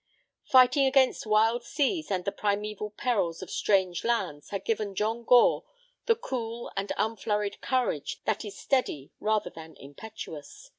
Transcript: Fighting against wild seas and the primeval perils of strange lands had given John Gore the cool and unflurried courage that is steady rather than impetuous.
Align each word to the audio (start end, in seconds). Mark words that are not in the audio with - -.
Fighting 0.45 0.87
against 0.87 1.27
wild 1.27 1.63
seas 1.63 2.09
and 2.09 2.25
the 2.25 2.31
primeval 2.31 2.89
perils 2.89 3.43
of 3.43 3.51
strange 3.51 4.03
lands 4.03 4.49
had 4.49 4.65
given 4.65 4.95
John 4.95 5.23
Gore 5.23 5.63
the 6.07 6.15
cool 6.15 6.71
and 6.75 6.91
unflurried 6.97 7.61
courage 7.61 8.19
that 8.25 8.43
is 8.43 8.57
steady 8.57 9.11
rather 9.19 9.51
than 9.51 9.75
impetuous. 9.77 10.69